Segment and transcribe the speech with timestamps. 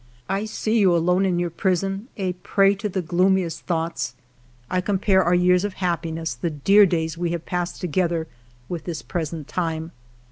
[0.27, 4.15] I see you alone in your prison, a prey to the gloomiest thoughts;
[4.67, 8.27] I compare our years of happiness, the dear days we have passed together,
[8.67, 9.91] with this present time.